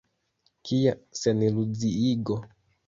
Kia 0.69 0.95
seniluziigo. 1.21 2.43